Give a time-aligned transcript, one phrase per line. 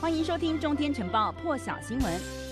[0.00, 2.47] 欢迎收听《中天晨报》破晓新闻。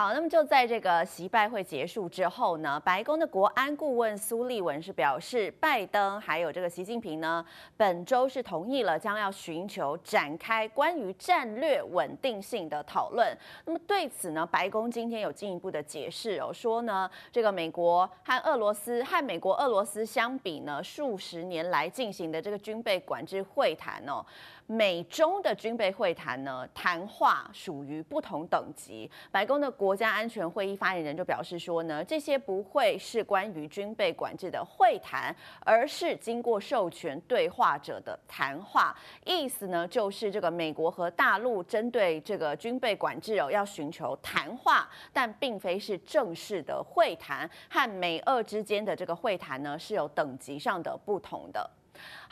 [0.00, 7.44] 好，那么就在这个习拜会结束之后呢，白宫的国安顾问苏利文是表示，拜登还有这个习近平呢，
[7.76, 13.36] 本周是同意了将要寻求展开关于战略稳定性的讨论。
[13.66, 24.24] 那么对此呢，白宫今天有进一步的解释哦，说呢，这个美国和俄罗斯和美国俄罗斯相比呢，数十年来进行的这个军备管制会谈哦。
[24.66, 29.10] 美中的军备会谈呢，谈话属于不同等级。
[29.32, 38.96] 白宫的国国家安全会议发言人就表示说呢，这些不会是关于军备管制的会谈，而是经过授权对话者的谈话。
[39.24, 47.50] 意思呢，就是这个美国和大陆针对这个军备管制哦，要寻求谈话，但并非是正式的会谈。
[47.68, 51.68] 和美俄之间的这个会谈呢，是有等级上的不同的。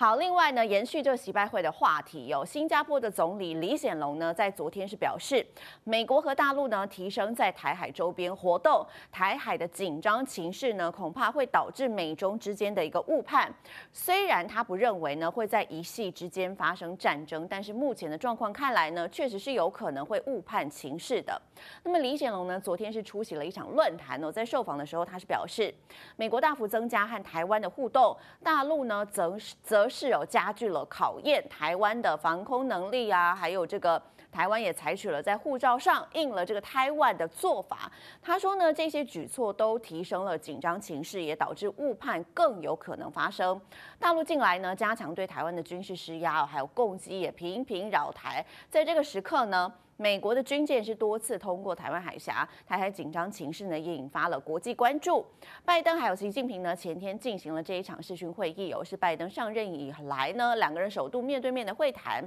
[0.01, 5.45] 好，另外呢，延续这个习拜会的话题，有新加坡的总理李显龙呢，在昨天是表示，
[5.83, 13.53] 美国和大陆呢提升在台海周边活动，台海的紧张情势呢，恐怕会导致美中之间的一个误判。
[13.93, 21.43] 虽然他不认为呢会在一系之间发生战争，但是目前的状况看来呢，确实是有可能会误判情势的。
[21.83, 25.75] 那么李显龙呢，昨天是出席了一场论坛哦，在受访的时候，他是表示，
[26.15, 29.88] 美国大幅增加和台湾的互动，大陆呢则是。
[29.89, 34.01] 是有加剧了考验台湾的防空能力啊，还有这个
[34.31, 37.91] 台湾也采取了在护照上印了这个台湾的做法。
[38.21, 43.61] 他说呢，这些举措都提升了紧张情势，也导致误判更有可能发生。
[43.99, 48.45] 大陆近来呢，加强对台湾的军事施压，还有攻击也频频扰台。
[48.69, 55.27] 在这个时刻呢，美国的军舰是多次通过台湾海峡，台海紧张情势呢也引发了国际关注。
[55.65, 62.25] 拜登还有习近平呢前天进行了这一场视讯会议，哦，是拜登上任以来呢两个人首度面对面的会谈。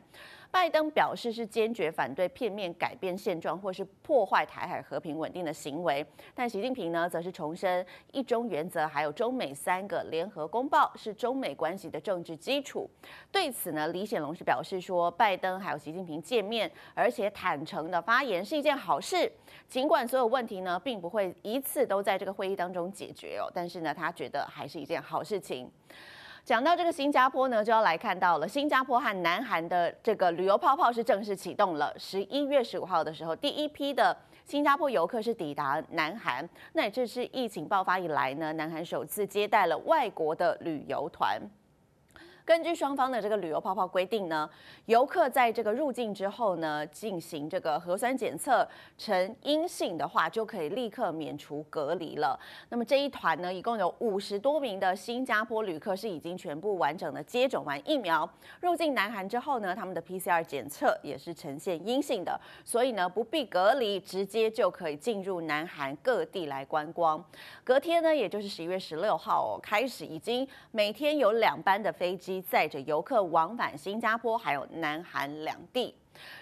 [0.52, 12.90] 拜登表示是坚决反对片面改变现状或是破坏台海和平稳定的行为，但习近平呢则是重申一中原则，还有中美三个联合公报是中美关系的政治基础。
[13.32, 19.32] 对此呢，李显龙是表示说，拜登还有习近平见面，而且坦诚的发言是一件好事。
[19.70, 25.72] 尽管所有问题呢并不会一次都在这个会议当中解决哦，但是呢他觉得还是一件好事情。
[26.44, 31.94] 讲到这个新加坡呢，就要来看到了新加坡和南韩的这个旅游泡泡是正式启动了。
[31.98, 41.40] 十一月十五号的时候，第一批的新加坡游客是抵达南韩，那也就是疫情爆发以来呢，南韩首次接待了外国的旅游团。
[42.44, 44.50] 根据双方的这个旅游泡泡规定呢，
[44.86, 52.40] 游客在这个入境之后呢，进行这个核酸检测呈阴性的话，就可以立刻免除隔离了。
[52.70, 58.28] 那么这一团呢，一共有五十多名的新加坡旅客是已经全部完整的接种完疫苗，
[58.60, 67.24] 入境南韩之后呢，他们的 PCR 检测也是呈现阴性的，所以呢不必隔离，直接就可以进入南韩各地来观光。
[67.64, 72.31] 隔天呢，也就是十一月十六号哦，开始已经每天有两班的飞机。
[72.40, 75.96] 载着游客往返新加坡还有南韩两地，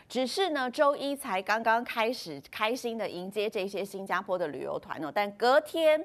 [0.08, 6.04] 只是呢，周一才刚刚开始开心的迎接这些新加坡的旅游团哦，但隔天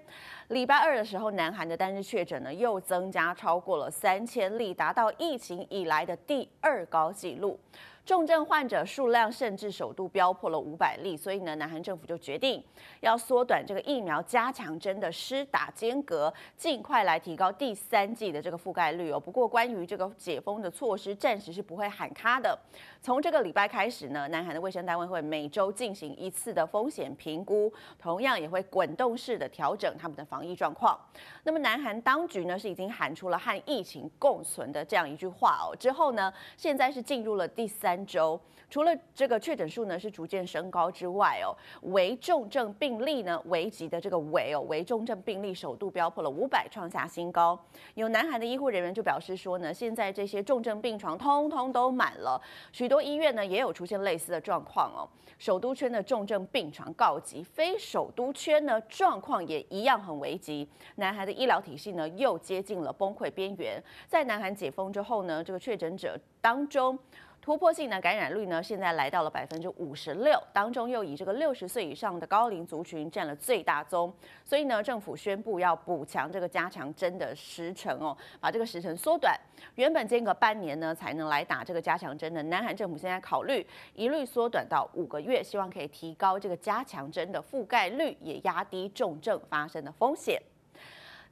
[0.49, 7.59] 礼拜二的时候，南韩的单日确诊呢又增加超过了三千例，达到疫情以来的第二高纪录。
[8.05, 12.63] 重症患者数量甚至首度飙破了五百例，所以呢，南韩政府就决定
[13.01, 19.19] 要缩短这个疫苗加强针的施打间隔，尽快来提高第三剂的这个覆盖率哦。
[19.19, 22.59] 不过，关于这个解封的措施，暂时是不会喊卡的。
[23.01, 30.99] 从这个礼拜开始呢，南韩的卫生单位会每周进行一次的风险评估，同样也会滚动式的调整他们的防疫状况。
[31.45, 35.75] 那么，南韩当局呢是已经喊出了和疫情共存的这样一句话哦。
[35.77, 37.95] 之后呢，现在是进入了第三。
[38.05, 38.39] 周，
[38.69, 41.55] 除了这个确诊数呢是逐渐升高之外哦，
[41.93, 47.59] 危重症病例呢，危急的这个危哦，危重症病例首度飙破了五百，创下新高。
[47.95, 52.41] 有南韩的医护人员就表示说呢，现在这些重症病床通通都满了，
[52.73, 55.08] 许多医院呢也有出现类似的状况哦。
[55.38, 60.69] 首都圈的重症病床告急，非首都圈呢状况也一样很危急。
[60.96, 63.82] 南韩的医疗体系呢又接近了崩溃边缘。
[64.06, 66.99] 在南韩解封之后呢，这个确诊者当中。
[67.44, 74.11] 突破性的感染率呢，现在来到了百分之五十六，当中又以这个六十岁以上的高龄族群占了最大宗，
[74.46, 79.38] 所以呢，政府宣布要补强这个加强针的时程哦，把这个时程缩短，
[79.75, 90.40] 原本间隔半年呢才能来打这个加强针的，南韩政府现在考虑一律缩短到五个月，希望可以提高这个加强针的覆盖率，也压低重症发生的风险。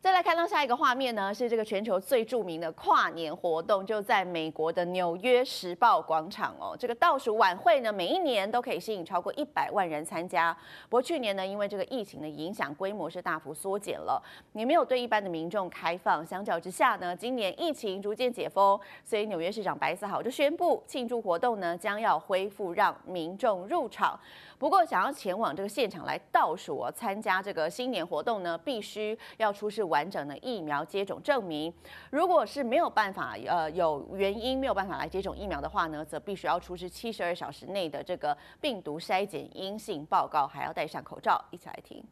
[0.02, 6.76] 再来看到下一个画面呢，是这个全球最著名的跨年活动，就在美国的纽约时报广场哦。
[6.76, 10.52] 这个倒数晚会呢，每一年都可以吸引超过一百万人参加。
[10.88, 14.20] 不过去年呢，因为这个疫情的影响，规模是大幅缩减了，
[14.54, 16.26] 也没有对一般的民众开放。
[16.26, 24.18] 相较之下呢，今年疫情逐渐解封，所以纽约市长白思豪就宣布，庆祝活动呢将要恢复让民众入场。
[24.58, 31.73] 不过，想要前往这个现场来倒数哦，参加这个新年活动呢，必须要出示完整的疫苗接种证明。
[32.11, 41.43] 如果是没有办法，呃，有原因没有办法来接种疫苗的话呢，则必须要出示七十二小时内的这个病毒筛检阴性报告，还要戴上口罩。
[41.51, 42.03] 一起来听。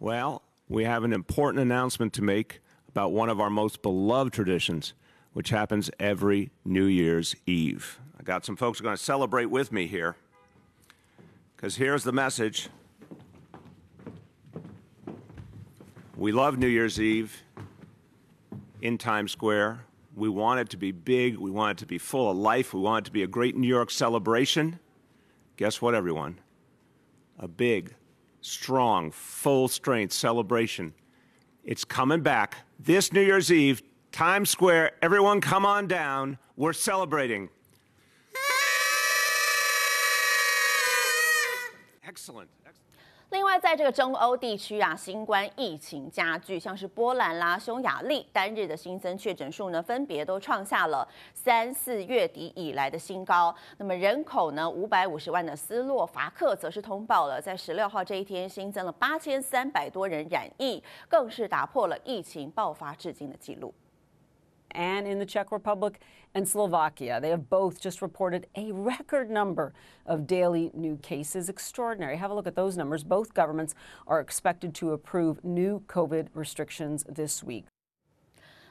[0.00, 4.92] Well, we have an important announcement to make about one of our most beloved traditions,
[5.32, 7.98] which happens every New Year's Eve.
[8.18, 10.16] I got some folks who are going to celebrate with me here.
[11.56, 12.68] Because here's the message
[16.19, 17.43] We love New Year's Eve
[18.81, 19.85] in Times Square.
[20.17, 21.37] We want it to be big.
[21.37, 22.73] We want it to be full of life.
[22.73, 24.79] We want it to be a great New York celebration.
[25.55, 26.41] Guess what, everyone?
[27.39, 27.95] A big,
[28.41, 30.93] strong, full strength celebration.
[31.63, 33.81] It's coming back this New Year's Eve,
[34.11, 34.91] Times Square.
[35.01, 36.37] Everyone, come on down.
[36.57, 37.47] We're celebrating.
[42.05, 42.49] Excellent.
[43.31, 53.55] 另外，在这个中欧地区啊，新冠疫情加剧，像是波兰啦、匈牙利，单日的新增确诊数呢，分别都创下了三四月底以来的新高。
[53.77, 63.71] 那么人口呢，五百五十万的斯洛伐克则是通报了，在十六号这一天新增了八千三百多人染疫，更是打破了疫情爆发至今的记录。
[64.71, 65.99] And in the Czech Republic
[66.33, 67.19] and Slovakia.
[67.21, 69.73] They have both just reported a record number
[70.05, 71.49] of daily new cases.
[71.49, 72.17] Extraordinary.
[72.17, 73.03] Have a look at those numbers.
[73.03, 73.75] Both governments
[74.07, 77.65] are expected to approve new COVID restrictions this week.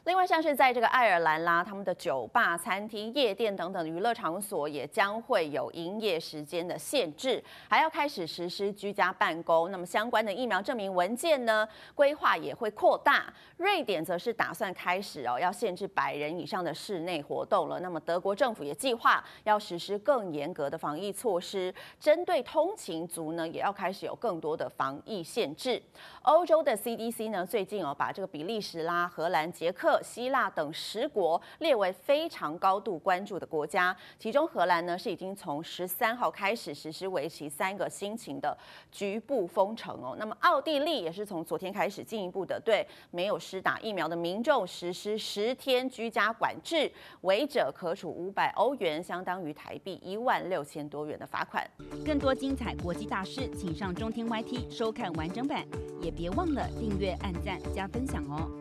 [0.09, 9.71] 另外，像是在这个爱尔兰啦，他们的酒吧、餐厅、夜店等等娱乐场所也将会有营业时间的限制，还要开始实施居家办公。
[9.71, 13.31] 那么相关的疫苗证明文件呢，规划也会扩大。
[13.59, 17.79] 瑞典则是打算开始哦，要限制百人以上的室内活动了。
[17.81, 25.83] 那么德国政府也计划要实施更严格的防疫措施，针对通勤族呢，也要开始有更多的防疫限制。
[26.23, 29.98] 欧洲的 CDC 呢，最近哦，把这个比利时啦、荷兰、捷克。
[30.03, 38.57] 希腊等十国列为非常高度关注的国家，其中荷兰呢是已经从十三号开始实施为期三个星期的
[38.91, 40.17] 局部封城哦。
[40.19, 46.91] 那么奥地利也是从昨天开始进一步的对没有施打疫苗的民众实施十天居家管制，
[47.23, 51.69] 违者可处五百欧元，相当于台币一万六千多元的罚款。
[52.05, 55.67] 更多精彩国际大事，请上中天 YT 收看完整版，
[56.01, 58.58] 也别忘了订阅、按赞、加分享哦。